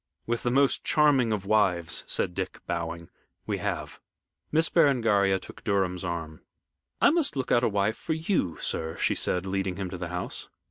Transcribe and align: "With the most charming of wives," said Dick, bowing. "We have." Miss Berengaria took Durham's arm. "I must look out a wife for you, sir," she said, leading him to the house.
"With 0.25 0.41
the 0.41 0.49
most 0.49 0.83
charming 0.83 1.31
of 1.31 1.45
wives," 1.45 2.03
said 2.07 2.33
Dick, 2.33 2.57
bowing. 2.65 3.11
"We 3.45 3.59
have." 3.59 3.99
Miss 4.51 4.67
Berengaria 4.67 5.37
took 5.37 5.63
Durham's 5.63 6.03
arm. 6.03 6.41
"I 6.99 7.11
must 7.11 7.35
look 7.35 7.51
out 7.51 7.63
a 7.63 7.69
wife 7.69 7.97
for 7.97 8.13
you, 8.13 8.57
sir," 8.57 8.97
she 8.97 9.13
said, 9.13 9.45
leading 9.45 9.75
him 9.75 9.91
to 9.91 9.99
the 9.99 10.07
house. 10.07 10.49